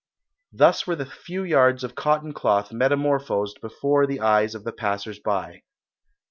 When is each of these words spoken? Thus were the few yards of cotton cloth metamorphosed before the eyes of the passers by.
Thus 0.51 0.87
were 0.87 0.95
the 0.95 1.05
few 1.05 1.43
yards 1.43 1.83
of 1.83 1.93
cotton 1.93 2.33
cloth 2.33 2.71
metamorphosed 2.73 3.61
before 3.61 4.07
the 4.07 4.19
eyes 4.21 4.55
of 4.55 4.63
the 4.63 4.71
passers 4.73 5.19
by. 5.19 5.61